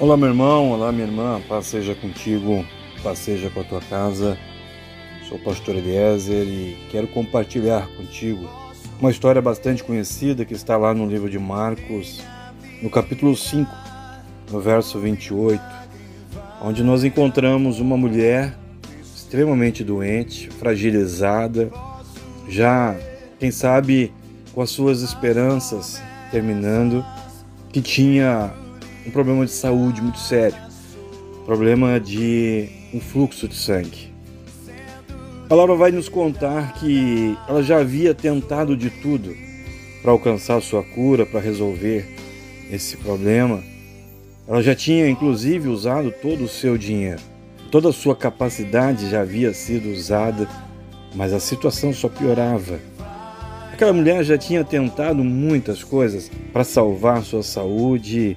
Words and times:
Olá, 0.00 0.16
meu 0.16 0.28
irmão, 0.28 0.70
olá, 0.70 0.90
minha 0.90 1.06
irmã, 1.06 1.42
paz 1.46 1.66
seja 1.66 1.94
contigo, 1.94 2.64
paz 3.02 3.18
seja 3.18 3.50
com 3.50 3.60
a 3.60 3.64
tua 3.64 3.82
casa. 3.82 4.38
Sou 5.28 5.36
o 5.36 5.40
pastor 5.42 5.76
Eliezer 5.76 6.42
e 6.48 6.74
quero 6.90 7.06
compartilhar 7.06 7.86
contigo 7.98 8.48
uma 8.98 9.10
história 9.10 9.42
bastante 9.42 9.84
conhecida 9.84 10.46
que 10.46 10.54
está 10.54 10.78
lá 10.78 10.94
no 10.94 11.06
livro 11.06 11.28
de 11.28 11.38
Marcos, 11.38 12.22
no 12.80 12.88
capítulo 12.88 13.36
5, 13.36 13.70
no 14.50 14.58
verso 14.58 14.98
28, 14.98 15.62
onde 16.62 16.82
nós 16.82 17.04
encontramos 17.04 17.78
uma 17.78 17.98
mulher 17.98 18.56
extremamente 19.02 19.84
doente, 19.84 20.48
fragilizada, 20.48 21.70
já, 22.48 22.96
quem 23.38 23.50
sabe, 23.50 24.10
com 24.54 24.62
as 24.62 24.70
suas 24.70 25.02
esperanças 25.02 26.02
terminando, 26.30 27.04
que 27.70 27.82
tinha 27.82 28.50
um 29.06 29.10
problema 29.10 29.44
de 29.44 29.52
saúde 29.52 30.02
muito 30.02 30.18
sério, 30.18 30.58
problema 31.44 31.98
de 31.98 32.68
um 32.92 33.00
fluxo 33.00 33.48
de 33.48 33.54
sangue. 33.54 34.12
A 35.44 35.48
palavra 35.48 35.74
vai 35.74 35.90
nos 35.90 36.08
contar 36.08 36.74
que 36.74 37.36
ela 37.48 37.62
já 37.62 37.78
havia 37.78 38.14
tentado 38.14 38.76
de 38.76 38.90
tudo 38.90 39.34
para 40.02 40.12
alcançar 40.12 40.60
sua 40.62 40.82
cura, 40.82 41.26
para 41.26 41.40
resolver 41.40 42.06
esse 42.70 42.96
problema. 42.96 43.62
Ela 44.46 44.62
já 44.62 44.74
tinha 44.74 45.08
inclusive 45.08 45.68
usado 45.68 46.12
todo 46.22 46.44
o 46.44 46.48
seu 46.48 46.78
dinheiro. 46.78 47.20
Toda 47.70 47.88
a 47.88 47.92
sua 47.92 48.16
capacidade 48.16 49.10
já 49.10 49.22
havia 49.22 49.52
sido 49.52 49.90
usada, 49.92 50.48
mas 51.14 51.32
a 51.32 51.40
situação 51.40 51.92
só 51.92 52.08
piorava. 52.08 52.78
Aquela 53.72 53.92
mulher 53.92 54.22
já 54.24 54.36
tinha 54.36 54.64
tentado 54.64 55.24
muitas 55.24 55.82
coisas 55.82 56.30
para 56.52 56.64
salvar 56.64 57.22
sua 57.22 57.42
saúde 57.42 58.36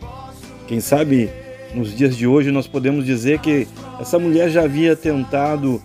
quem 0.67 0.79
sabe 0.79 1.29
nos 1.73 1.95
dias 1.95 2.15
de 2.15 2.27
hoje 2.27 2.51
nós 2.51 2.67
podemos 2.67 3.05
dizer 3.05 3.39
que 3.39 3.67
essa 3.99 4.17
mulher 4.17 4.49
já 4.49 4.63
havia 4.63 4.95
tentado 4.95 5.81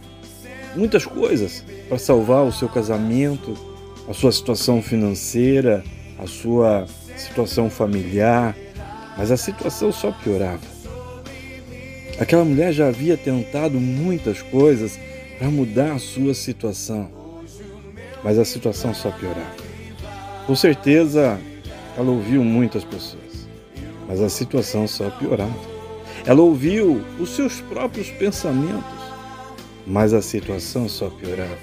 muitas 0.77 1.05
coisas 1.05 1.65
para 1.89 1.99
salvar 1.99 2.45
o 2.45 2.53
seu 2.53 2.69
casamento, 2.69 3.55
a 4.09 4.15
sua 4.15 4.31
situação 4.31 4.83
financeira, 4.83 5.83
a 6.19 6.27
sua 6.27 6.87
situação 7.17 7.69
familiar, 7.69 8.55
mas 9.17 9.31
a 9.31 9.37
situação 9.37 9.91
só 9.91 10.13
piorava. 10.13 10.79
Aquela 12.21 12.45
mulher 12.45 12.73
já 12.73 12.89
havia 12.89 13.17
tentado 13.17 13.81
muitas 13.81 14.43
coisas 14.43 14.99
para 15.39 15.49
mudar 15.49 15.93
a 15.93 15.99
sua 15.99 16.35
situação, 16.35 17.11
mas 18.23 18.39
a 18.39 18.45
situação 18.45 18.93
só 18.93 19.11
piorava. 19.11 19.57
Com 20.47 20.55
certeza, 20.55 21.39
ela 21.97 22.11
ouviu 22.11 22.43
muitas 22.45 22.85
pessoas 22.85 23.28
mas 24.09 24.23
a 24.23 24.31
situação 24.31 24.89
só 24.89 25.11
piorava. 25.11 25.79
Ela 26.25 26.41
ouviu 26.41 27.03
os 27.21 27.37
seus 27.37 27.61
próprios 27.61 28.11
pensamentos, 28.11 28.83
mas 29.87 30.15
a 30.15 30.23
situação 30.23 30.89
só 30.89 31.11
piorava. 31.11 31.59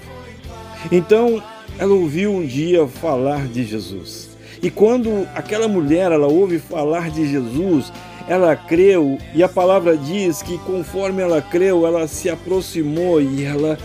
Então, 0.92 1.42
ela 1.76 1.92
ouviu 1.92 2.32
um 2.32 2.46
dia 2.46 2.86
falar 2.86 3.48
de 3.48 3.64
Jesus. 3.64 4.30
E 4.62 4.70
quando 4.70 5.28
aquela 5.34 5.68
mulher 5.68 6.12
ela 6.12 6.28
ouve 6.28 6.58
falar 6.58 7.10
de 7.10 7.28
Jesus, 7.28 7.92
ela 8.28 8.56
creu 8.56 9.18
e 9.34 9.42
a 9.42 9.48
palavra 9.48 9.96
diz 9.96 10.40
que 10.40 10.56
conforme 10.58 11.22
ela 11.22 11.42
creu, 11.42 11.86
ela 11.86 12.06
se 12.06 12.30
aproximou 12.30 13.20
e 13.20 13.44
ela 13.44 13.76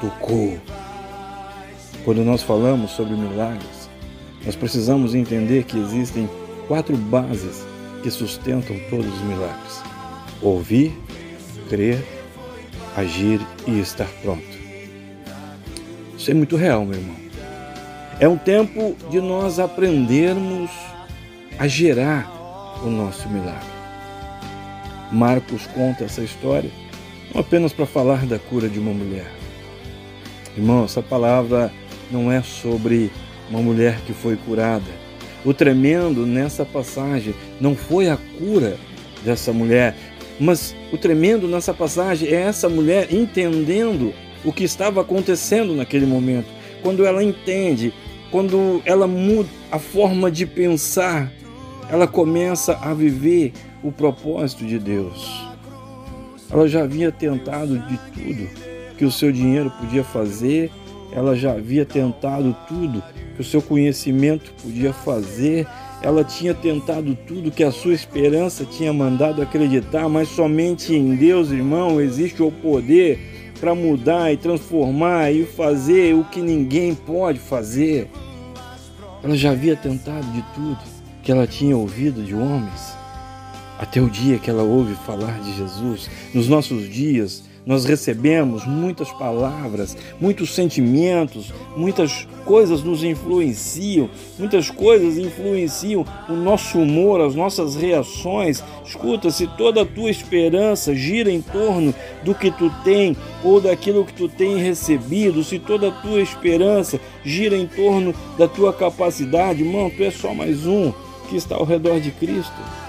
tocou. 0.00 0.58
Quando 2.04 2.24
nós 2.24 2.42
falamos 2.42 2.92
sobre 2.92 3.14
milagres, 3.14 3.88
nós 4.44 4.54
precisamos 4.54 5.14
entender 5.14 5.64
que 5.64 5.78
existem 5.78 6.28
quatro 6.68 6.96
bases 6.96 7.71
que 8.02 8.10
sustentam 8.10 8.76
todos 8.90 9.06
os 9.06 9.20
milagres: 9.22 9.82
ouvir, 10.40 10.92
crer, 11.68 12.04
agir 12.96 13.40
e 13.66 13.80
estar 13.80 14.08
pronto. 14.22 14.42
Isso 16.16 16.30
é 16.30 16.34
muito 16.34 16.56
real, 16.56 16.84
meu 16.84 16.98
irmão. 16.98 17.16
É 18.20 18.28
um 18.28 18.36
tempo 18.36 18.96
de 19.10 19.20
nós 19.20 19.58
aprendermos 19.58 20.70
a 21.58 21.66
gerar 21.66 22.30
o 22.84 22.90
nosso 22.90 23.28
milagre. 23.28 23.72
Marcos 25.10 25.66
conta 25.68 26.04
essa 26.04 26.22
história 26.22 26.70
não 27.32 27.40
apenas 27.40 27.72
para 27.72 27.86
falar 27.86 28.26
da 28.26 28.38
cura 28.38 28.68
de 28.68 28.78
uma 28.78 28.92
mulher. 28.92 29.30
Irmão, 30.56 30.84
essa 30.84 31.02
palavra 31.02 31.72
não 32.10 32.30
é 32.30 32.42
sobre 32.42 33.10
uma 33.48 33.60
mulher 33.60 33.98
que 34.06 34.12
foi 34.12 34.36
curada, 34.36 34.90
o 35.44 35.52
tremendo 35.52 36.26
nessa 36.26 36.64
passagem 36.64 37.34
não 37.60 37.74
foi 37.74 38.08
a 38.08 38.16
cura 38.38 38.76
dessa 39.24 39.52
mulher, 39.52 39.96
mas 40.38 40.74
o 40.92 40.98
tremendo 40.98 41.48
nessa 41.48 41.74
passagem 41.74 42.28
é 42.28 42.42
essa 42.42 42.68
mulher 42.68 43.12
entendendo 43.12 44.12
o 44.44 44.52
que 44.52 44.64
estava 44.64 45.00
acontecendo 45.00 45.74
naquele 45.74 46.06
momento. 46.06 46.48
Quando 46.82 47.04
ela 47.04 47.22
entende, 47.22 47.92
quando 48.30 48.82
ela 48.84 49.06
muda 49.06 49.48
a 49.70 49.78
forma 49.78 50.30
de 50.30 50.46
pensar, 50.46 51.32
ela 51.88 52.06
começa 52.06 52.78
a 52.80 52.94
viver 52.94 53.52
o 53.82 53.92
propósito 53.92 54.64
de 54.64 54.78
Deus. 54.78 55.46
Ela 56.50 56.68
já 56.68 56.82
havia 56.82 57.10
tentado 57.10 57.78
de 57.78 57.98
tudo 58.12 58.48
que 58.96 59.04
o 59.04 59.10
seu 59.10 59.32
dinheiro 59.32 59.70
podia 59.70 60.04
fazer, 60.04 60.70
ela 61.12 61.34
já 61.34 61.52
havia 61.52 61.84
tentado 61.84 62.56
tudo 62.68 63.02
que 63.32 63.40
o 63.40 63.44
seu 63.44 63.60
conhecimento 63.60 64.52
podia 64.62 64.92
fazer, 64.92 65.66
ela 66.02 66.24
tinha 66.24 66.52
tentado 66.52 67.14
tudo 67.14 67.50
que 67.50 67.62
a 67.62 67.70
sua 67.70 67.94
esperança 67.94 68.64
tinha 68.64 68.92
mandado 68.92 69.40
acreditar, 69.40 70.08
mas 70.08 70.28
somente 70.28 70.94
em 70.94 71.14
Deus, 71.14 71.50
irmão, 71.50 72.00
existe 72.00 72.42
o 72.42 72.50
poder 72.50 73.18
para 73.60 73.74
mudar 73.74 74.32
e 74.32 74.36
transformar 74.36 75.30
e 75.30 75.44
fazer 75.44 76.14
o 76.14 76.24
que 76.24 76.40
ninguém 76.40 76.94
pode 76.94 77.38
fazer. 77.38 78.08
Ela 79.22 79.36
já 79.36 79.52
havia 79.52 79.76
tentado 79.76 80.26
de 80.32 80.42
tudo 80.54 80.78
que 81.22 81.30
ela 81.30 81.46
tinha 81.46 81.76
ouvido 81.76 82.24
de 82.24 82.34
homens, 82.34 82.96
até 83.78 84.00
o 84.00 84.10
dia 84.10 84.38
que 84.38 84.50
ela 84.50 84.64
ouve 84.64 84.96
falar 85.06 85.38
de 85.40 85.56
Jesus. 85.56 86.10
Nos 86.34 86.48
nossos 86.48 86.88
dias, 86.88 87.44
nós 87.64 87.84
recebemos 87.84 88.66
muitas 88.66 89.10
palavras, 89.12 89.96
muitos 90.20 90.54
sentimentos, 90.54 91.52
muitas 91.76 92.26
coisas 92.44 92.82
nos 92.82 93.04
influenciam, 93.04 94.10
muitas 94.38 94.70
coisas 94.70 95.16
influenciam 95.16 96.04
o 96.28 96.32
nosso 96.32 96.78
humor, 96.78 97.20
as 97.20 97.34
nossas 97.34 97.76
reações. 97.76 98.62
Escuta, 98.84 99.30
se 99.30 99.46
toda 99.56 99.82
a 99.82 99.86
tua 99.86 100.10
esperança 100.10 100.94
gira 100.94 101.30
em 101.30 101.40
torno 101.40 101.94
do 102.24 102.34
que 102.34 102.50
tu 102.50 102.70
tem 102.82 103.16
ou 103.44 103.60
daquilo 103.60 104.04
que 104.04 104.12
tu 104.12 104.28
tem 104.28 104.56
recebido, 104.58 105.44
se 105.44 105.58
toda 105.58 105.88
a 105.88 105.92
tua 105.92 106.20
esperança 106.20 107.00
gira 107.24 107.56
em 107.56 107.66
torno 107.66 108.14
da 108.36 108.48
tua 108.48 108.72
capacidade, 108.72 109.62
irmão, 109.62 109.90
tu 109.90 110.02
é 110.02 110.10
só 110.10 110.34
mais 110.34 110.66
um 110.66 110.92
que 111.28 111.36
está 111.36 111.54
ao 111.54 111.64
redor 111.64 112.00
de 112.00 112.10
Cristo. 112.10 112.81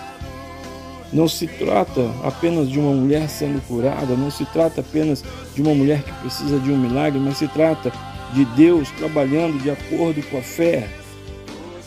Não 1.14 1.28
se 1.28 1.46
trata 1.46 2.10
apenas 2.24 2.68
de 2.68 2.80
uma 2.80 2.92
mulher 2.92 3.30
sendo 3.30 3.62
curada, 3.68 4.16
não 4.16 4.32
se 4.32 4.46
trata 4.46 4.82
apenas 4.82 5.24
de 5.54 5.62
uma 5.62 5.76
mulher 5.76 6.02
que 6.02 6.12
precisa 6.14 6.60
de 6.60 6.72
um 6.72 6.78
milagre, 6.78 7.20
mas 7.20 7.38
se 7.38 7.48
trata 7.48 7.94
de 8.34 8.44
Deus 8.46 8.90
trabalhando 8.98 9.62
de 9.62 9.70
acordo 9.70 10.24
com 10.24 10.40
a 10.40 10.42
fé 10.42 10.90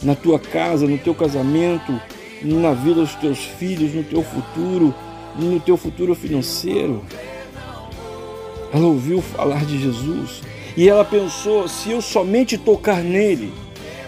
na 0.01 0.15
tua 0.15 0.39
casa, 0.39 0.87
no 0.87 0.97
teu 0.97 1.13
casamento, 1.13 2.01
na 2.41 2.73
vida 2.73 3.01
dos 3.01 3.17
teus 3.17 3.39
filhos, 3.39 3.93
no 3.93 4.05
teu 4.05 4.23
futuro, 4.23 4.95
no 5.37 5.59
teu 5.59 5.77
futuro 5.77 6.15
financeiro. 6.15 7.05
Ela 8.73 8.87
ouviu 8.87 9.21
falar 9.21 9.65
de 9.65 9.77
Jesus 9.81 10.43
e 10.77 10.89
ela 10.89 11.05
pensou: 11.05 11.67
se 11.67 11.91
eu 11.91 12.01
somente 12.01 12.57
tocar 12.57 13.03
nele, 13.03 13.53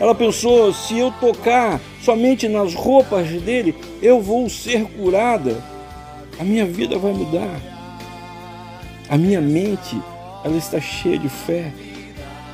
ela 0.00 0.14
pensou: 0.14 0.72
se 0.72 0.98
eu 0.98 1.10
tocar 1.12 1.80
somente 2.02 2.48
nas 2.48 2.74
roupas 2.74 3.28
dele, 3.28 3.74
eu 4.00 4.20
vou 4.20 4.48
ser 4.48 4.84
curada. 4.84 5.62
A 6.38 6.44
minha 6.44 6.64
vida 6.64 6.98
vai 6.98 7.12
mudar. 7.12 7.60
A 9.08 9.16
minha 9.16 9.40
mente, 9.40 10.00
ela 10.44 10.56
está 10.56 10.80
cheia 10.80 11.18
de 11.18 11.28
fé. 11.28 11.72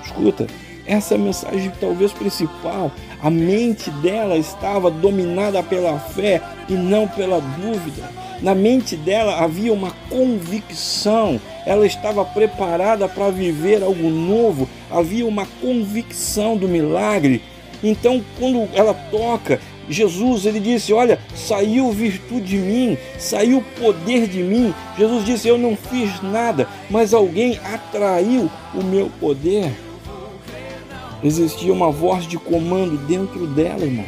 Escuta, 0.04 0.46
essa 0.86 1.14
é 1.14 1.16
a 1.16 1.20
mensagem 1.20 1.72
talvez 1.80 2.12
principal. 2.12 2.90
A 3.22 3.28
mente 3.30 3.90
dela 3.90 4.36
estava 4.36 4.90
dominada 4.90 5.62
pela 5.62 5.98
fé 5.98 6.40
e 6.68 6.74
não 6.74 7.08
pela 7.08 7.40
dúvida. 7.40 8.23
Na 8.44 8.54
mente 8.54 8.94
dela 8.94 9.42
havia 9.42 9.72
uma 9.72 9.90
convicção, 10.10 11.40
ela 11.64 11.86
estava 11.86 12.22
preparada 12.26 13.08
para 13.08 13.30
viver 13.30 13.82
algo 13.82 14.10
novo, 14.10 14.68
havia 14.90 15.26
uma 15.26 15.46
convicção 15.62 16.54
do 16.54 16.68
milagre. 16.68 17.40
Então, 17.82 18.22
quando 18.38 18.68
ela 18.74 18.92
toca, 18.92 19.58
Jesus 19.88 20.44
ele 20.44 20.60
disse: 20.60 20.92
Olha, 20.92 21.18
saiu 21.34 21.90
virtude 21.90 22.44
de 22.44 22.58
mim, 22.58 22.98
saiu 23.18 23.64
poder 23.80 24.28
de 24.28 24.42
mim. 24.42 24.74
Jesus 24.98 25.24
disse: 25.24 25.48
Eu 25.48 25.56
não 25.56 25.74
fiz 25.74 26.20
nada, 26.20 26.68
mas 26.90 27.14
alguém 27.14 27.58
atraiu 27.72 28.50
o 28.74 28.84
meu 28.84 29.10
poder. 29.18 29.72
Existia 31.22 31.72
uma 31.72 31.90
voz 31.90 32.26
de 32.26 32.36
comando 32.36 32.98
dentro 33.06 33.46
dela, 33.46 33.86
irmão, 33.86 34.04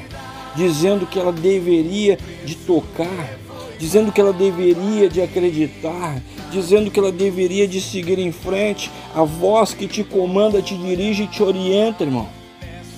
dizendo 0.55 1.07
que 1.07 1.19
ela 1.19 1.33
deveria 1.33 2.19
de 2.45 2.55
tocar, 2.55 3.39
dizendo 3.79 4.13
que 4.13 4.21
ela 4.21 4.33
deveria 4.33 5.09
de 5.09 5.21
acreditar, 5.21 6.21
dizendo 6.51 6.91
que 6.91 6.99
ela 6.99 7.13
deveria 7.13 7.67
de 7.67 7.81
seguir 7.81 8.19
em 8.19 8.33
frente. 8.33 8.91
A 9.15 9.23
voz 9.23 9.75
que 9.75 9.87
te 9.87 10.03
comanda, 10.03 10.63
te 10.63 10.77
dirige 10.77 11.25
e 11.25 11.29
te 11.29 11.43
orienta, 11.43 12.05
irmão. 12.05 12.29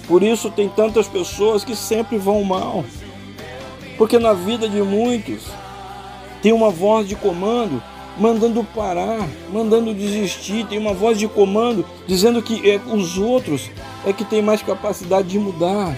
Por 0.06 0.22
isso 0.22 0.50
tem 0.50 0.68
tantas 0.68 1.06
pessoas 1.06 1.64
que 1.64 1.76
sempre 1.76 2.16
vão 2.18 2.42
mal. 2.42 2.84
Porque 3.96 4.18
na 4.18 4.32
vida 4.32 4.68
de 4.68 4.80
muitos 4.80 5.42
tem 6.40 6.52
uma 6.52 6.70
voz 6.70 7.08
de 7.08 7.16
comando 7.16 7.82
mandando 8.18 8.64
parar, 8.64 9.28
mandando 9.52 9.94
desistir, 9.94 10.66
tem 10.66 10.78
uma 10.78 10.92
voz 10.92 11.18
de 11.18 11.28
comando 11.28 11.86
dizendo 12.06 12.42
que 12.42 12.68
é, 12.68 12.80
os 12.92 13.16
outros 13.16 13.70
é 14.04 14.12
que 14.12 14.24
tem 14.24 14.42
mais 14.42 14.60
capacidade 14.60 15.28
de 15.28 15.38
mudar. 15.38 15.96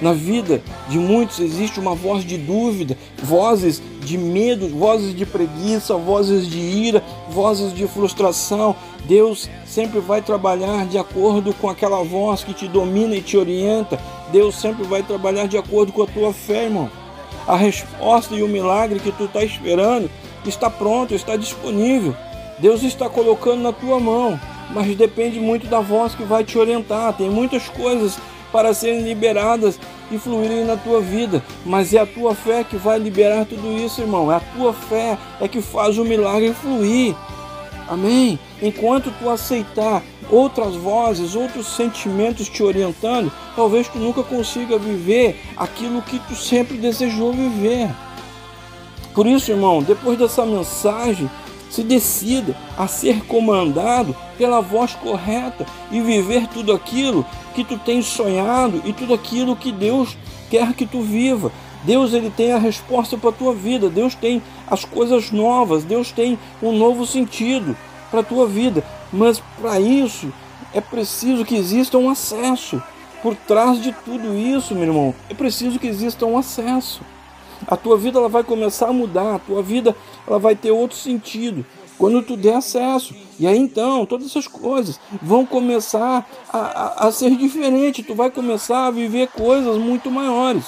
Na 0.00 0.12
vida 0.12 0.62
de 0.88 0.98
muitos 0.98 1.38
existe 1.38 1.78
uma 1.78 1.94
voz 1.94 2.24
de 2.24 2.36
dúvida, 2.36 2.96
vozes 3.22 3.80
de 4.00 4.18
medo, 4.18 4.68
vozes 4.68 5.14
de 5.14 5.24
preguiça, 5.24 5.96
vozes 5.96 6.46
de 6.48 6.58
ira, 6.58 7.02
vozes 7.30 7.72
de 7.72 7.86
frustração. 7.86 8.74
Deus 9.04 9.48
sempre 9.64 10.00
vai 10.00 10.20
trabalhar 10.20 10.86
de 10.86 10.98
acordo 10.98 11.54
com 11.54 11.68
aquela 11.68 12.02
voz 12.02 12.42
que 12.42 12.52
te 12.52 12.66
domina 12.66 13.14
e 13.14 13.22
te 13.22 13.36
orienta. 13.36 14.00
Deus 14.32 14.56
sempre 14.56 14.84
vai 14.84 15.02
trabalhar 15.02 15.46
de 15.46 15.56
acordo 15.56 15.92
com 15.92 16.02
a 16.02 16.06
tua 16.06 16.32
fé, 16.32 16.64
irmão. 16.64 16.90
A 17.46 17.56
resposta 17.56 18.34
e 18.34 18.42
o 18.42 18.48
milagre 18.48 19.00
que 19.00 19.12
tu 19.12 19.24
está 19.24 19.44
esperando 19.44 20.10
está 20.46 20.70
pronto, 20.70 21.14
está 21.14 21.36
disponível. 21.36 22.14
Deus 22.58 22.82
está 22.82 23.08
colocando 23.08 23.62
na 23.62 23.72
tua 23.72 23.98
mão, 23.98 24.38
mas 24.70 24.96
depende 24.96 25.40
muito 25.40 25.66
da 25.66 25.80
voz 25.80 26.14
que 26.14 26.22
vai 26.22 26.44
te 26.44 26.58
orientar. 26.58 27.12
Tem 27.14 27.28
muitas 27.28 27.68
coisas 27.68 28.18
para 28.52 28.74
serem 28.74 29.02
liberadas 29.02 29.80
e 30.10 30.18
fluírem 30.18 30.64
na 30.64 30.76
tua 30.76 31.00
vida, 31.00 31.42
mas 31.64 31.94
é 31.94 31.98
a 31.98 32.06
tua 32.06 32.34
fé 32.34 32.62
que 32.62 32.76
vai 32.76 32.98
liberar 32.98 33.46
tudo 33.46 33.72
isso, 33.72 34.02
irmão. 34.02 34.30
É 34.30 34.36
a 34.36 34.40
tua 34.40 34.72
fé 34.72 35.18
é 35.40 35.48
que 35.48 35.62
faz 35.62 35.96
o 35.98 36.04
milagre 36.04 36.52
fluir. 36.52 37.16
Amém? 37.88 38.38
Enquanto 38.60 39.12
tu 39.18 39.28
aceitar 39.28 40.02
outras 40.30 40.76
vozes, 40.76 41.34
outros 41.34 41.66
sentimentos 41.66 42.48
te 42.48 42.62
orientando, 42.62 43.32
talvez 43.56 43.88
tu 43.88 43.98
nunca 43.98 44.22
consiga 44.22 44.78
viver 44.78 45.40
aquilo 45.56 46.02
que 46.02 46.18
tu 46.20 46.34
sempre 46.34 46.76
desejou 46.78 47.32
viver. 47.32 47.90
Por 49.14 49.26
isso, 49.26 49.50
irmão, 49.50 49.82
depois 49.82 50.18
dessa 50.18 50.46
mensagem, 50.46 51.30
se 51.72 51.82
decida 51.82 52.54
a 52.76 52.86
ser 52.86 53.24
comandado 53.24 54.14
pela 54.36 54.60
voz 54.60 54.94
correta 54.94 55.64
e 55.90 56.02
viver 56.02 56.46
tudo 56.48 56.70
aquilo 56.70 57.24
que 57.54 57.64
tu 57.64 57.78
tens 57.78 58.04
sonhado 58.04 58.82
e 58.84 58.92
tudo 58.92 59.14
aquilo 59.14 59.56
que 59.56 59.72
Deus 59.72 60.14
quer 60.50 60.74
que 60.74 60.84
tu 60.84 61.00
viva. 61.00 61.50
Deus 61.82 62.12
ele 62.12 62.28
tem 62.28 62.52
a 62.52 62.58
resposta 62.58 63.16
para 63.16 63.30
a 63.30 63.32
tua 63.32 63.54
vida, 63.54 63.88
Deus 63.88 64.14
tem 64.14 64.42
as 64.66 64.84
coisas 64.84 65.30
novas, 65.30 65.82
Deus 65.82 66.12
tem 66.12 66.38
um 66.62 66.76
novo 66.76 67.06
sentido 67.06 67.74
para 68.10 68.20
a 68.20 68.24
tua 68.24 68.46
vida. 68.46 68.84
Mas 69.10 69.42
para 69.58 69.80
isso 69.80 70.30
é 70.74 70.80
preciso 70.80 71.42
que 71.42 71.56
exista 71.56 71.96
um 71.96 72.10
acesso. 72.10 72.82
Por 73.22 73.34
trás 73.34 73.82
de 73.82 73.92
tudo 74.04 74.36
isso, 74.36 74.74
meu 74.74 74.84
irmão, 74.84 75.14
é 75.30 75.32
preciso 75.32 75.78
que 75.78 75.86
exista 75.86 76.26
um 76.26 76.36
acesso. 76.36 77.00
A 77.66 77.76
tua 77.76 77.96
vida 77.96 78.18
ela 78.18 78.28
vai 78.28 78.42
começar 78.42 78.88
a 78.88 78.92
mudar, 78.92 79.36
a 79.36 79.38
tua 79.38 79.62
vida 79.62 79.94
ela 80.26 80.38
vai 80.38 80.54
ter 80.54 80.70
outro 80.70 80.96
sentido 80.96 81.64
quando 81.98 82.22
tu 82.22 82.36
der 82.36 82.56
acesso. 82.56 83.14
E 83.38 83.46
aí 83.46 83.56
então, 83.56 84.04
todas 84.04 84.26
essas 84.26 84.48
coisas 84.48 84.98
vão 85.22 85.46
começar 85.46 86.28
a, 86.52 86.58
a, 86.58 87.08
a 87.08 87.12
ser 87.12 87.36
diferente, 87.36 88.02
tu 88.02 88.14
vai 88.14 88.30
começar 88.30 88.86
a 88.86 88.90
viver 88.90 89.28
coisas 89.28 89.76
muito 89.78 90.10
maiores. 90.10 90.64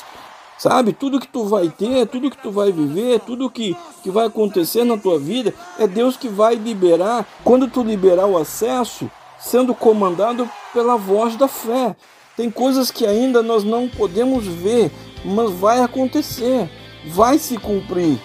Sabe, 0.56 0.93
tudo 0.93 1.19
que 1.19 1.26
tu 1.26 1.44
vai 1.44 1.69
ter, 1.69 2.06
tudo 2.06 2.31
que 2.31 2.38
tu 2.41 2.50
vai 2.50 2.70
viver, 2.70 3.19
tudo 3.20 3.50
que, 3.50 3.76
que 4.02 4.11
vai 4.11 4.26
acontecer 4.26 4.85
na 4.85 4.96
tua 4.96 5.19
vida, 5.19 5.52
é 5.79 5.87
Deus 5.87 6.17
que 6.17 6.29
vai 6.29 6.55
liberar. 6.55 7.26
Quando 7.43 7.67
tu 7.67 7.82
liberar 7.82 8.26
o 8.26 8.38
acesso, 8.38 9.11
sendo 9.41 9.75
comandado 9.75 10.49
pela 10.73 10.96
voz 10.96 11.37
da 11.37 11.49
fé. 11.49 11.94
Tem 12.37 12.50
coisas 12.50 12.91
que 12.91 13.06
ainda 13.06 13.43
nós 13.43 13.62
não 13.62 13.88
podemos 13.88 14.46
ver, 14.46 14.91
mas 15.25 15.50
vai 15.50 15.81
acontecer 15.81 16.70
vai 17.06 17.38
se 17.38 17.56
cumprir, 17.56 18.18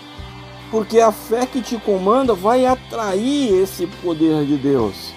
porque 0.71 0.99
a 0.99 1.11
fé 1.11 1.45
que 1.45 1.61
te 1.61 1.77
comanda 1.77 2.33
vai 2.33 2.65
atrair 2.65 3.53
esse 3.61 3.87
poder 4.01 4.45
de 4.45 4.57
Deus. 4.57 5.13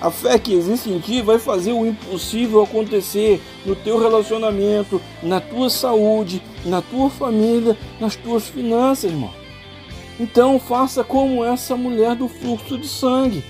A 0.00 0.10
fé 0.10 0.38
que 0.38 0.54
existe 0.54 0.90
em 0.90 1.00
ti 1.00 1.20
vai 1.20 1.40
fazer 1.40 1.72
o 1.72 1.84
impossível 1.84 2.62
acontecer 2.62 3.42
no 3.66 3.74
teu 3.74 3.98
relacionamento, 3.98 5.00
na 5.22 5.40
tua 5.40 5.68
saúde, 5.68 6.40
na 6.64 6.80
tua 6.80 7.10
família, 7.10 7.76
nas 7.98 8.14
tuas 8.14 8.46
finanças, 8.46 9.10
irmão. 9.10 9.30
Então 10.20 10.60
faça 10.60 11.02
como 11.02 11.44
essa 11.44 11.76
mulher 11.76 12.14
do 12.14 12.28
fluxo 12.28 12.78
de 12.78 12.86
sangue. 12.86 13.42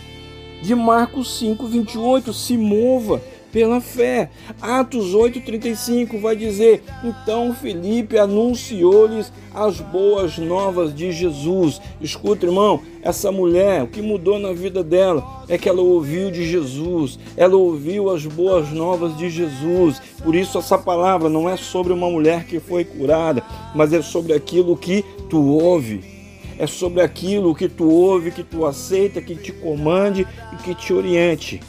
De 0.62 0.74
Marcos 0.74 1.38
5, 1.38 1.66
28, 1.66 2.32
se 2.32 2.56
mova 2.56 3.22
pela 3.52 3.80
fé. 3.80 4.30
Atos 4.60 5.14
8,35 5.14 6.20
vai 6.20 6.36
dizer: 6.36 6.82
Então 7.04 7.54
Felipe 7.54 8.18
anunciou-lhes 8.18 9.32
as 9.54 9.80
boas 9.80 10.38
novas 10.38 10.94
de 10.94 11.10
Jesus. 11.12 11.80
Escuta, 12.00 12.46
irmão, 12.46 12.80
essa 13.02 13.32
mulher, 13.32 13.82
o 13.82 13.88
que 13.88 14.02
mudou 14.02 14.38
na 14.38 14.52
vida 14.52 14.82
dela 14.84 15.44
é 15.48 15.56
que 15.56 15.68
ela 15.68 15.80
ouviu 15.80 16.30
de 16.30 16.46
Jesus, 16.46 17.18
ela 17.36 17.56
ouviu 17.56 18.10
as 18.10 18.24
boas 18.26 18.70
novas 18.70 19.16
de 19.16 19.30
Jesus. 19.30 20.00
Por 20.22 20.34
isso, 20.34 20.58
essa 20.58 20.78
palavra 20.78 21.28
não 21.28 21.48
é 21.48 21.56
sobre 21.56 21.92
uma 21.92 22.10
mulher 22.10 22.44
que 22.44 22.60
foi 22.60 22.84
curada, 22.84 23.42
mas 23.74 23.92
é 23.92 24.02
sobre 24.02 24.32
aquilo 24.32 24.76
que 24.76 25.04
tu 25.28 25.58
ouve 25.58 26.18
é 26.60 26.66
sobre 26.66 27.00
aquilo 27.00 27.54
que 27.54 27.68
tu 27.68 27.88
ouve, 27.88 28.32
que 28.32 28.42
tu 28.42 28.66
aceita, 28.66 29.22
que 29.22 29.36
te 29.36 29.52
comande 29.52 30.26
e 30.52 30.56
que 30.56 30.74
te 30.74 30.92
oriente 30.92 31.60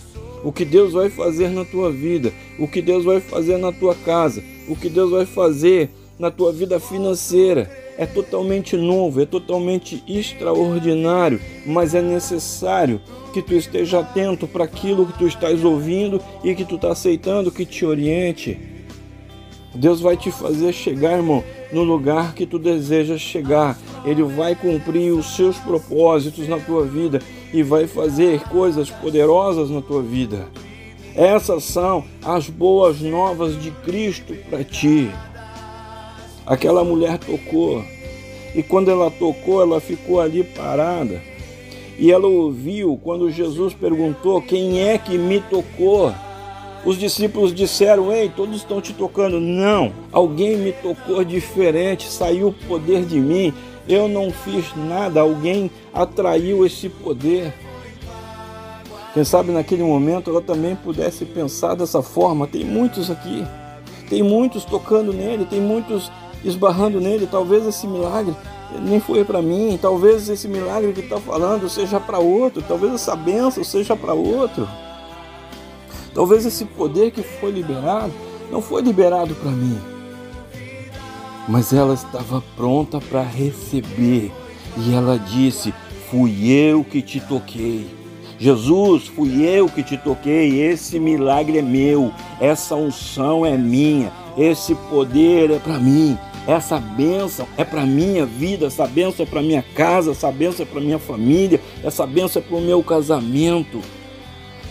o 0.44 0.52
que 0.52 0.64
Deus 0.66 0.94
vai 0.94 1.10
fazer 1.10 1.50
na 1.50 1.66
tua 1.66 1.92
vida, 1.92 2.32
o 2.58 2.68
que 2.68 2.82
Deus 2.82 3.04
vai 3.04 3.20
fazer 3.20 3.58
na 3.58 3.72
tua 3.72 3.96
casa, 3.96 4.44
o 4.68 4.76
que 4.76 4.90
Deus 4.90 5.12
vai 5.12 5.26
fazer 5.26 5.90
na 6.18 6.30
tua 6.30 6.52
vida 6.52 6.80
financeira. 6.80 7.70
É 7.98 8.06
totalmente 8.06 8.78
novo, 8.78 9.22
é 9.22 9.26
totalmente 9.26 10.02
extraordinário, 10.08 11.40
mas 11.66 11.94
é 11.94 12.02
necessário 12.02 13.02
que 13.34 13.42
tu 13.42 13.54
esteja 13.54 14.00
atento 14.00 14.48
para 14.48 14.64
aquilo 14.64 15.06
que 15.06 15.18
tu 15.18 15.28
estás 15.28 15.64
ouvindo 15.64 16.22
e 16.44 16.56
que 16.56 16.64
tu 16.64 16.76
está 16.76 16.92
aceitando 16.92 17.52
que 17.52 17.66
te 17.66 17.86
oriente. 17.86 18.58
Deus 19.76 20.00
vai 20.00 20.18
te 20.18 20.32
fazer 20.32 20.74
chegar, 20.74 21.18
irmão, 21.18 21.44
no 21.72 21.84
lugar 21.84 22.34
que 22.34 22.46
tu 22.46 22.58
desejas 22.58 23.22
chegar. 23.22 23.78
Ele 24.04 24.24
vai 24.24 24.56
cumprir 24.56 25.12
os 25.12 25.36
seus 25.36 25.58
propósitos 25.58 26.48
na 26.48 26.58
tua 26.58 26.86
vida 26.86 27.22
e 27.54 27.64
vai 27.64 27.88
fazer 27.88 28.42
coisas 28.50 28.90
poderosas 28.90 29.70
na 29.70 29.82
tua 29.82 30.02
vida. 30.02 30.48
Essas 31.16 31.64
são 31.64 32.04
as 32.24 32.50
boas 32.50 33.02
novas 33.02 33.62
de 33.62 33.72
Cristo 33.72 34.36
para 34.50 34.64
ti. 34.64 35.10
Aquela 36.46 36.84
mulher 36.84 37.18
tocou, 37.18 37.84
e 38.56 38.64
quando 38.64 38.90
ela 38.90 39.12
tocou, 39.12 39.62
ela 39.62 39.80
ficou 39.80 40.20
ali 40.20 40.44
parada. 40.44 41.22
E 41.98 42.12
ela 42.12 42.28
ouviu 42.28 43.00
quando 43.04 43.30
Jesus 43.30 43.74
perguntou: 43.74 44.42
Quem 44.42 44.82
é 44.82 44.98
que 44.98 45.18
me 45.18 45.42
tocou? 45.42 46.14
Os 46.86 46.98
discípulos 46.98 47.54
disseram: 47.54 48.12
Ei, 48.12 48.30
todos 48.30 48.56
estão 48.56 48.80
te 48.82 48.94
tocando. 48.94 49.40
Não, 49.40 49.92
alguém 50.12 50.58
me 50.58 50.72
tocou 50.72 51.24
diferente, 51.24 52.10
saiu 52.10 52.48
o 52.48 52.54
poder 52.54 53.04
de 53.04 53.20
mim. 53.20 53.54
Eu 53.88 54.08
não 54.08 54.32
fiz 54.32 54.66
nada, 54.76 55.22
alguém 55.22 55.72
atraiu 55.94 56.66
esse 56.66 56.90
poder. 56.90 57.54
Quem 59.14 59.24
sabe 59.24 59.52
naquele 59.52 59.84
momento 59.84 60.30
ela 60.30 60.42
também 60.42 60.76
pudesse 60.76 61.26
pensar 61.26 61.76
dessa 61.76 62.02
forma. 62.02 62.46
Tem 62.46 62.64
muitos 62.64 63.10
aqui, 63.10 63.46
tem 64.08 64.22
muitos 64.22 64.64
tocando 64.66 65.12
nele, 65.12 65.46
tem 65.46 65.60
muitos 65.60 66.12
esbarrando 66.44 67.02
nele. 67.02 67.28
Talvez 67.30 67.66
esse 67.66 67.88
milagre 67.88 68.36
nem 68.84 69.00
foi 69.00 69.26
para 69.26 69.42
mim, 69.42 69.80
talvez 69.82 70.30
esse 70.30 70.48
milagre 70.48 70.94
que 70.94 71.02
está 71.02 71.18
falando 71.18 71.68
seja 71.68 72.00
para 72.00 72.20
outro, 72.20 72.62
talvez 72.62 72.94
essa 72.94 73.16
benção 73.16 73.64
seja 73.64 73.96
para 73.96 74.14
outro. 74.14 74.68
Talvez 76.14 76.46
esse 76.46 76.66
poder 76.66 77.12
que 77.12 77.24
foi 77.24 77.50
liberado 77.50 78.14
não 78.52 78.62
foi 78.62 78.82
liberado 78.82 79.34
para 79.36 79.52
mim 79.52 79.99
mas 81.50 81.74
ela 81.74 81.96
estava 81.96 82.44
pronta 82.56 83.02
para 83.02 83.24
receber. 83.24 84.32
E 84.78 84.94
ela 84.94 85.18
disse: 85.18 85.74
Fui 86.10 86.48
eu 86.48 86.84
que 86.84 87.02
te 87.02 87.20
toquei. 87.20 87.88
Jesus, 88.38 89.08
fui 89.08 89.44
eu 89.44 89.68
que 89.68 89.82
te 89.84 89.98
toquei. 89.98 90.62
Esse 90.62 91.00
milagre 91.00 91.58
é 91.58 91.62
meu, 91.62 92.14
essa 92.40 92.76
unção 92.76 93.44
é 93.46 93.58
minha, 93.58 94.12
esse 94.38 94.76
poder 94.76 95.50
é 95.50 95.60
para 95.60 95.80
mim. 95.80 96.18
Essa 96.48 96.80
bênção 96.80 97.46
é 97.58 97.64
para 97.64 97.86
minha 97.86 98.26
vida, 98.26 98.68
essa 98.68 98.88
bênção 98.88 99.24
é 99.24 99.30
para 99.30 99.42
minha 99.42 99.62
casa, 99.76 100.12
essa 100.12 100.32
bênção 100.32 100.66
é 100.66 100.68
para 100.68 100.82
minha 100.82 100.98
família, 100.98 101.62
essa 101.84 102.08
bênção 102.08 102.42
é 102.42 102.46
para 102.46 102.58
o 102.58 102.62
meu 102.62 102.82
casamento. 102.82 103.82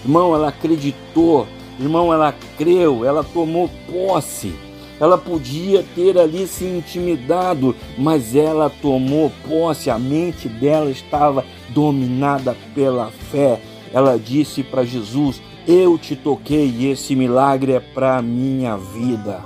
Irmão, 0.04 0.34
ela 0.34 0.48
acreditou, 0.48 1.46
irmão, 1.78 2.12
ela 2.12 2.34
creu, 2.56 3.04
ela 3.04 3.22
tomou 3.22 3.70
posse 3.92 4.52
ela 5.00 5.16
podia 5.16 5.84
ter 5.94 6.18
ali 6.18 6.46
se 6.46 6.64
intimidado, 6.64 7.74
mas 7.96 8.34
ela 8.34 8.68
tomou 8.68 9.30
posse, 9.48 9.90
a 9.90 9.98
mente 9.98 10.48
dela 10.48 10.90
estava 10.90 11.44
dominada 11.70 12.56
pela 12.74 13.10
fé. 13.30 13.60
Ela 13.92 14.18
disse 14.18 14.62
para 14.62 14.84
Jesus: 14.84 15.40
Eu 15.66 15.96
te 15.96 16.16
toquei 16.16 16.68
e 16.68 16.86
esse 16.90 17.14
milagre 17.14 17.72
é 17.72 17.80
para 17.80 18.16
a 18.16 18.22
minha 18.22 18.76
vida. 18.76 19.40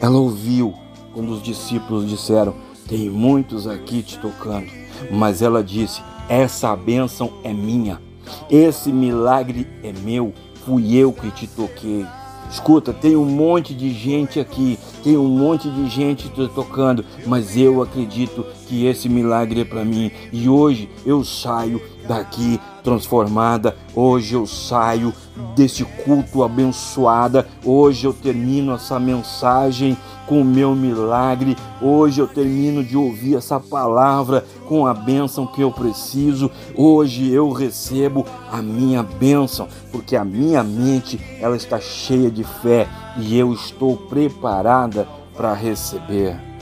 Ela 0.00 0.16
ouviu 0.16 0.74
quando 1.12 1.30
os 1.32 1.42
discípulos 1.42 2.08
disseram: 2.08 2.54
Tem 2.88 3.10
muitos 3.10 3.66
aqui 3.66 4.02
te 4.02 4.18
tocando. 4.18 4.70
Mas 5.10 5.42
ela 5.42 5.62
disse: 5.62 6.00
Essa 6.28 6.74
bênção 6.76 7.32
é 7.42 7.52
minha, 7.52 8.00
esse 8.48 8.92
milagre 8.92 9.66
é 9.82 9.92
meu, 9.92 10.32
fui 10.64 10.94
eu 10.94 11.12
que 11.12 11.30
te 11.32 11.48
toquei. 11.48 12.06
Escuta, 12.50 12.92
tem 12.92 13.16
um 13.16 13.24
monte 13.24 13.74
de 13.74 13.90
gente 13.90 14.38
aqui, 14.38 14.78
tem 15.02 15.16
um 15.16 15.28
monte 15.28 15.68
de 15.68 15.88
gente 15.88 16.28
te 16.28 16.48
tocando, 16.48 17.04
mas 17.26 17.56
eu 17.56 17.82
acredito 17.82 18.46
que 18.66 18.86
esse 18.86 19.08
milagre 19.08 19.60
é 19.60 19.64
para 19.64 19.84
mim 19.84 20.10
e 20.32 20.48
hoje 20.48 20.88
eu 21.04 21.24
saio 21.24 21.80
daqui 22.06 22.60
transformada. 22.82 23.76
Hoje 23.94 24.34
eu 24.34 24.46
saio 24.46 25.12
desse 25.56 25.84
culto 25.84 26.44
abençoada. 26.44 27.48
Hoje 27.64 28.06
eu 28.06 28.12
termino 28.12 28.74
essa 28.74 29.00
mensagem 29.00 29.96
com 30.26 30.42
o 30.42 30.44
meu 30.44 30.74
milagre. 30.74 31.56
Hoje 31.80 32.20
eu 32.20 32.28
termino 32.28 32.84
de 32.84 32.96
ouvir 32.96 33.36
essa 33.36 33.58
palavra 33.58 34.44
com 34.68 34.86
a 34.86 34.94
bênção 34.94 35.46
que 35.46 35.62
eu 35.62 35.72
preciso. 35.72 36.50
Hoje 36.74 37.30
eu 37.30 37.50
recebo 37.50 38.24
a 38.52 38.60
minha 38.60 39.02
bênção, 39.02 39.66
porque 39.90 40.14
a 40.14 40.24
minha 40.24 40.62
mente 40.62 41.18
ela 41.40 41.56
está 41.56 41.80
cheia 41.80 42.30
de 42.30 42.44
fé 42.44 42.86
e 43.16 43.36
eu 43.36 43.52
estou 43.52 43.96
preparada 43.96 45.08
para 45.34 45.52
receber. 45.54 46.53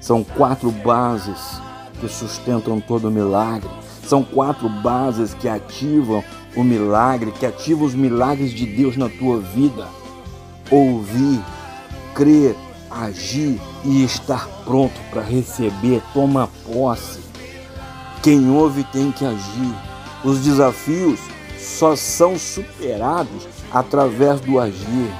São 0.00 0.22
quatro 0.22 0.70
bases 0.70 1.60
que 2.00 2.08
sustentam 2.08 2.80
todo 2.80 3.08
o 3.08 3.10
milagre. 3.10 3.68
São 4.06 4.22
quatro 4.22 4.68
bases 4.68 5.34
que 5.34 5.48
ativam 5.48 6.22
o 6.56 6.62
milagre, 6.64 7.32
que 7.32 7.44
ativam 7.44 7.86
os 7.86 7.94
milagres 7.94 8.52
de 8.52 8.64
Deus 8.64 8.96
na 8.96 9.08
tua 9.08 9.38
vida. 9.40 9.86
Ouvir, 10.70 11.40
crer, 12.14 12.56
agir 12.90 13.60
e 13.84 14.04
estar 14.04 14.48
pronto 14.64 14.98
para 15.10 15.22
receber, 15.22 16.02
toma 16.14 16.48
posse. 16.64 17.20
Quem 18.22 18.50
ouve 18.50 18.84
tem 18.84 19.12
que 19.12 19.24
agir. 19.24 19.74
Os 20.24 20.40
desafios 20.40 21.20
só 21.58 21.94
são 21.94 22.38
superados 22.38 23.46
através 23.70 24.40
do 24.40 24.58
agir. 24.58 25.10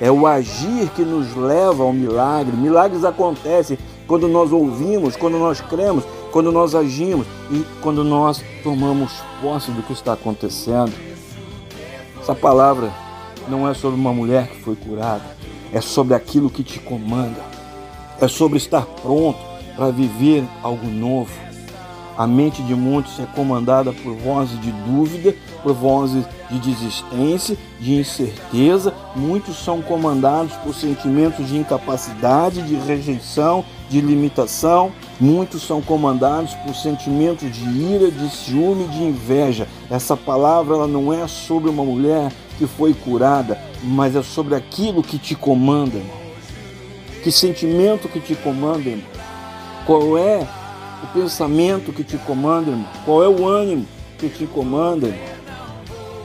É 0.00 0.10
o 0.10 0.26
agir 0.26 0.88
que 0.90 1.02
nos 1.02 1.34
leva 1.34 1.82
ao 1.82 1.92
milagre. 1.92 2.56
Milagres 2.56 3.04
acontecem 3.04 3.78
quando 4.06 4.28
nós 4.28 4.52
ouvimos, 4.52 5.16
quando 5.16 5.38
nós 5.38 5.60
cremos, 5.60 6.04
quando 6.30 6.52
nós 6.52 6.74
agimos 6.74 7.26
e 7.50 7.64
quando 7.80 8.04
nós 8.04 8.42
tomamos 8.62 9.12
posse 9.40 9.70
do 9.70 9.82
que 9.82 9.92
está 9.92 10.12
acontecendo. 10.12 10.92
Essa 12.20 12.34
palavra 12.34 12.92
não 13.48 13.68
é 13.68 13.74
sobre 13.74 13.98
uma 13.98 14.12
mulher 14.12 14.48
que 14.48 14.60
foi 14.62 14.76
curada, 14.76 15.24
é 15.72 15.80
sobre 15.80 16.14
aquilo 16.14 16.50
que 16.50 16.62
te 16.62 16.78
comanda, 16.78 17.40
é 18.20 18.28
sobre 18.28 18.58
estar 18.58 18.84
pronto 18.84 19.38
para 19.76 19.90
viver 19.90 20.44
algo 20.62 20.86
novo. 20.86 21.30
A 22.16 22.26
mente 22.26 22.62
de 22.62 22.74
muitos 22.74 23.20
é 23.20 23.26
comandada 23.26 23.92
por 23.92 24.14
vozes 24.14 24.58
de 24.62 24.72
dúvida, 24.72 25.34
por 25.62 25.74
vozes 25.74 26.24
de 26.50 26.58
desistência, 26.58 27.58
de 27.78 27.94
incerteza. 27.96 28.94
Muitos 29.14 29.62
são 29.62 29.82
comandados 29.82 30.52
por 30.64 30.74
sentimentos 30.74 31.46
de 31.46 31.58
incapacidade, 31.58 32.62
de 32.62 32.74
rejeição, 32.74 33.64
de 33.88 34.00
limitação. 34.00 34.92
Muitos 35.20 35.62
são 35.62 35.80
comandados 35.80 36.54
por 36.54 36.74
sentimentos 36.74 37.50
de 37.50 37.64
ira, 37.64 38.10
de 38.10 38.28
ciúme, 38.30 38.86
de 38.88 39.02
inveja. 39.02 39.66
Essa 39.90 40.16
palavra 40.16 40.74
ela 40.74 40.86
não 40.86 41.12
é 41.12 41.26
sobre 41.26 41.70
uma 41.70 41.84
mulher 41.84 42.32
que 42.58 42.66
foi 42.66 42.94
curada, 42.94 43.58
mas 43.82 44.16
é 44.16 44.22
sobre 44.22 44.54
aquilo 44.54 45.02
que 45.02 45.18
te 45.18 45.34
comanda, 45.34 45.96
irmão. 45.96 46.16
Que 47.22 47.30
sentimento 47.30 48.08
que 48.08 48.20
te 48.20 48.34
comanda, 48.34 48.88
irmão? 48.88 49.06
Qual 49.84 50.18
é 50.18 50.46
o 51.02 51.06
pensamento 51.08 51.92
que 51.92 52.04
te 52.04 52.16
comanda, 52.18 52.70
irmão? 52.70 52.88
Qual 53.04 53.22
é 53.22 53.28
o 53.28 53.46
ânimo 53.46 53.86
que 54.18 54.28
te 54.28 54.46
comanda, 54.46 55.08
irmão? 55.08 55.36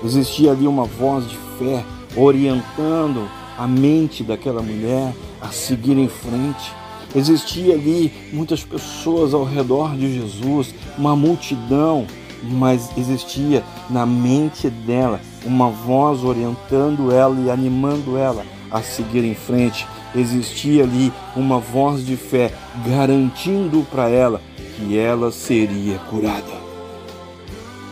Existia 0.03 0.51
ali 0.51 0.68
uma 0.68 0.86
voz 0.86 1.30
de 1.30 1.38
fé 1.60 1.84
orientando 2.15 3.30
a 3.58 3.68
mente 3.68 4.24
daquela 4.24 4.62
mulher 4.62 5.13
a 5.39 5.50
seguir 5.50 5.98
em 5.98 6.08
frente. 6.08 6.81
Existia 7.15 7.74
ali 7.74 8.12
muitas 8.32 8.63
pessoas 8.63 9.34
ao 9.34 9.44
redor 9.44 9.96
de 9.96 10.13
Jesus, 10.13 10.74
uma 10.98 11.15
multidão, 11.15 12.08
mas 12.44 12.89
existia 12.98 13.63
na 13.89 14.06
mente 14.06 14.70
dela 14.70 15.20
uma 15.46 15.70
voz 15.70 16.24
orientando 16.24 17.12
ela 17.12 17.36
e 17.41 17.51
animando 17.51 18.18
ela 18.18 18.46
a 18.72 18.82
seguir 18.82 19.24
em 19.25 19.36
frente. 19.36 19.86
Existia 20.15 20.84
ali 20.84 21.12
uma 21.36 21.60
voz 21.60 22.06
de 22.06 22.15
fé 22.15 22.53
garantindo 22.86 23.86
para 23.91 24.10
ela 24.10 24.41
que 24.75 24.98
ela 24.98 25.32
seria 25.32 26.00
curada. 26.10 26.62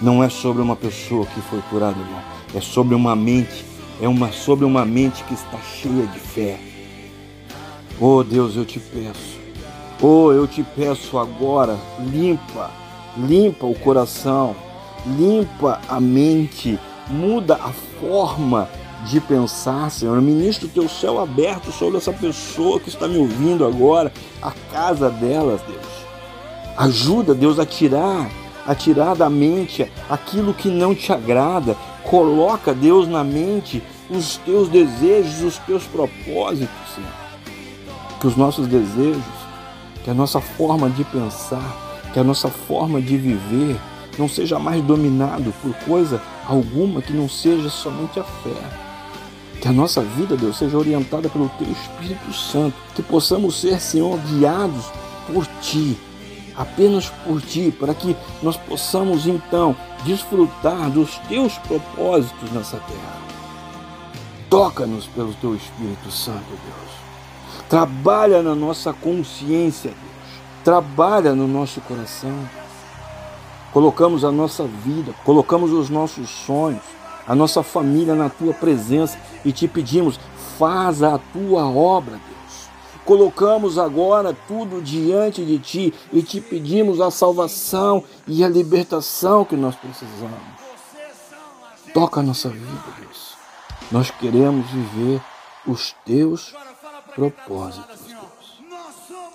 Não 0.01 0.23
é 0.23 0.29
sobre 0.29 0.61
uma 0.61 0.77
pessoa 0.77 1.25
que 1.25 1.41
foi 1.41 1.59
curada, 1.69 1.99
irmão. 1.99 2.21
É 2.55 2.61
sobre 2.61 2.95
uma 2.95 3.15
mente, 3.15 3.65
é 4.01 4.07
uma 4.07 4.31
sobre 4.31 4.63
uma 4.63 4.85
mente 4.85 5.23
que 5.25 5.33
está 5.33 5.57
cheia 5.57 6.07
de 6.07 6.19
fé. 6.19 6.57
Oh 7.99 8.23
Deus, 8.23 8.55
eu 8.55 8.65
te 8.65 8.79
peço. 8.79 9.37
Oh, 10.01 10.31
eu 10.31 10.47
te 10.47 10.63
peço 10.63 11.17
agora, 11.17 11.77
limpa, 11.99 12.71
limpa 13.17 13.65
o 13.65 13.77
coração, 13.77 14.55
limpa 15.05 15.81
a 15.89 15.99
mente, 15.99 16.79
muda 17.09 17.55
a 17.55 17.73
forma 17.99 18.69
de 19.05 19.19
pensar, 19.19 19.91
Senhor. 19.91 20.21
Ministra 20.21 20.67
o 20.67 20.71
teu 20.71 20.87
céu 20.87 21.19
aberto 21.19 21.71
sobre 21.73 21.97
essa 21.97 22.13
pessoa 22.13 22.79
que 22.79 22.87
está 22.87 23.07
me 23.07 23.17
ouvindo 23.17 23.65
agora, 23.65 24.13
a 24.41 24.51
casa 24.71 25.09
delas, 25.09 25.61
Deus. 25.63 25.99
Ajuda, 26.77 27.35
Deus, 27.35 27.59
a 27.59 27.65
tirar 27.65 28.29
a 28.69 28.75
tirar 28.75 29.15
da 29.15 29.31
mente 29.31 29.91
aquilo 30.07 30.53
que 30.53 30.69
não 30.69 30.93
te 30.93 31.11
agrada. 31.11 31.75
Coloca, 32.03 32.71
Deus, 32.71 33.07
na 33.07 33.23
mente 33.23 33.81
os 34.11 34.37
teus 34.37 34.69
desejos, 34.69 35.41
os 35.41 35.57
teus 35.57 35.85
propósitos, 35.85 36.69
Senhor. 36.93 37.18
Que 38.19 38.27
os 38.27 38.35
nossos 38.35 38.67
desejos, 38.67 39.23
que 40.03 40.09
a 40.09 40.13
nossa 40.13 40.41
forma 40.41 40.89
de 40.89 41.03
pensar, 41.03 41.75
que 42.13 42.19
a 42.19 42.23
nossa 42.23 42.49
forma 42.49 43.01
de 43.01 43.17
viver 43.17 43.79
não 44.17 44.27
seja 44.27 44.59
mais 44.59 44.83
dominado 44.83 45.53
por 45.61 45.73
coisa 45.85 46.21
alguma 46.45 47.01
que 47.01 47.13
não 47.13 47.29
seja 47.29 47.69
somente 47.69 48.19
a 48.19 48.23
fé. 48.23 48.89
Que 49.61 49.67
a 49.67 49.73
nossa 49.73 50.01
vida, 50.01 50.37
Deus, 50.37 50.57
seja 50.57 50.77
orientada 50.77 51.29
pelo 51.29 51.49
Teu 51.57 51.67
Espírito 51.69 52.33
Santo. 52.33 52.75
Que 52.95 53.03
possamos 53.03 53.59
ser, 53.59 53.79
Senhor, 53.79 54.17
guiados 54.19 54.85
por 55.31 55.45
Ti 55.61 55.97
apenas 56.59 57.09
por 57.25 57.41
ti, 57.41 57.71
para 57.71 57.93
que 57.93 58.17
nós 58.43 58.57
possamos 58.57 59.25
então 59.25 59.73
desfrutar 60.03 60.89
dos 60.89 61.17
teus 61.29 61.57
propósitos 61.59 62.51
nessa 62.51 62.77
terra. 62.77 63.17
Toca-nos 64.49 65.07
pelo 65.07 65.33
teu 65.35 65.55
Espírito 65.55 66.11
Santo, 66.11 66.49
Deus. 66.49 66.98
Trabalha 67.69 68.41
na 68.41 68.55
nossa 68.55 68.91
consciência, 68.91 69.91
Deus. 69.91 70.41
Trabalha 70.63 71.33
no 71.33 71.47
nosso 71.47 71.79
coração. 71.81 72.37
Colocamos 73.71 74.25
a 74.25 74.31
nossa 74.31 74.63
vida, 74.63 75.13
colocamos 75.23 75.71
os 75.71 75.89
nossos 75.89 76.29
sonhos, 76.29 76.81
a 77.27 77.35
nossa 77.35 77.61
família 77.61 78.15
na 78.15 78.27
tua 78.27 78.53
presença 78.53 79.17
e 79.45 79.51
te 79.51 79.67
pedimos, 79.67 80.19
faz 80.57 81.03
a 81.03 81.19
tua 81.31 81.69
obra, 81.69 82.13
Deus 82.13 82.29
colocamos 83.09 83.79
agora 83.79 84.37
tudo 84.47 84.83
diante 84.83 85.43
de 85.43 85.57
Ti 85.57 85.91
e 86.13 86.21
te 86.21 86.39
pedimos 86.39 87.01
a 87.01 87.09
salvação 87.09 88.03
e 88.27 88.43
a 88.43 88.47
libertação 88.47 89.43
que 89.43 89.55
nós 89.55 89.73
precisamos. 89.73 90.37
Toca 91.91 92.19
a 92.19 92.23
nossa 92.23 92.49
vida, 92.49 92.83
Deus. 92.99 93.33
Nós 93.91 94.11
queremos 94.11 94.67
viver 94.69 95.19
os 95.65 95.95
Teus 96.05 96.53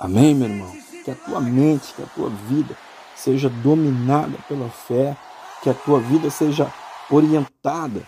Amém, 0.01 0.35
meu 0.35 0.49
irmão? 0.49 0.73
Que 1.05 1.11
a 1.11 1.15
tua 1.15 1.41
mente, 1.41 1.93
que 1.95 2.03
a 2.03 2.07
tua 2.07 2.31
vida 2.49 2.77
seja 3.15 3.49
dominada 3.49 4.37
pela 4.49 4.69
fé, 4.69 5.17
que 5.63 5.71
a 5.71 5.75
tua 5.75 6.01
vida 6.01 6.31
seja 6.31 6.73
orientada 7.11 8.03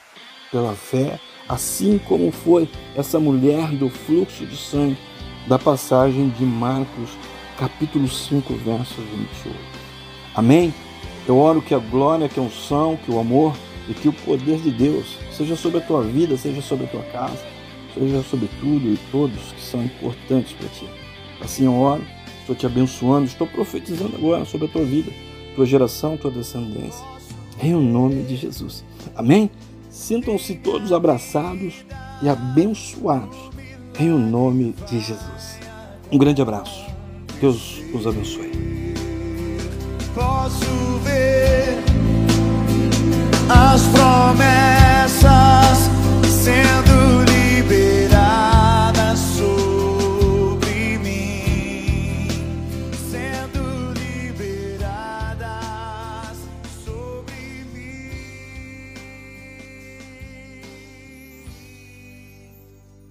pela 0.50 0.74
fé, 0.74 1.20
assim 1.48 1.98
como 1.98 2.30
foi 2.30 2.68
essa 2.94 3.20
mulher 3.20 3.68
do 3.70 3.88
fluxo 3.88 4.46
de 4.46 4.56
sangue 4.56 4.98
da 5.46 5.58
passagem 5.58 6.28
de 6.30 6.44
Marcos, 6.44 7.10
capítulo 7.58 8.08
5, 8.08 8.54
verso 8.54 9.00
28. 9.00 9.56
Amém? 10.34 10.74
Eu 11.26 11.38
oro 11.38 11.62
que 11.62 11.74
a 11.74 11.78
glória, 11.78 12.28
que 12.28 12.38
a 12.38 12.42
unção, 12.42 12.96
que 12.96 13.10
o 13.10 13.18
amor 13.18 13.54
e 13.88 13.94
que 13.94 14.08
o 14.08 14.12
poder 14.12 14.58
de 14.58 14.70
Deus 14.70 15.16
seja 15.32 15.56
sobre 15.56 15.78
a 15.78 15.80
tua 15.80 16.02
vida, 16.02 16.36
seja 16.36 16.60
sobre 16.60 16.86
a 16.86 16.88
tua 16.88 17.02
casa, 17.04 17.44
esteja 17.96 18.22
sobre 18.22 18.48
tudo 18.60 18.92
e 18.92 18.98
todos 19.10 19.52
que 19.52 19.62
são 19.62 19.82
importantes 19.82 20.52
para 20.52 20.68
ti. 20.68 20.86
Assim 21.40 21.64
eu 21.64 21.74
oro, 21.74 22.04
estou 22.40 22.54
te 22.54 22.66
abençoando, 22.66 23.26
estou 23.26 23.46
profetizando 23.46 24.16
agora 24.16 24.44
sobre 24.44 24.66
a 24.66 24.70
tua 24.70 24.84
vida, 24.84 25.10
tua 25.54 25.64
geração, 25.64 26.16
tua 26.16 26.30
descendência. 26.30 27.04
Em 27.62 27.72
nome 27.72 28.22
de 28.24 28.36
Jesus. 28.36 28.84
Amém? 29.14 29.50
Sintam-se 29.90 30.56
todos 30.56 30.92
abraçados 30.92 31.86
e 32.22 32.28
abençoados 32.28 33.36
em 33.98 34.10
nome 34.10 34.74
de 34.86 35.00
Jesus. 35.00 35.58
Um 36.12 36.18
grande 36.18 36.42
abraço. 36.42 36.84
Deus 37.40 37.82
os 37.94 38.06
abençoe. 38.06 38.52
Posso 40.14 40.98
ver 41.02 41.78
as 43.48 43.82
promessas 43.88 44.85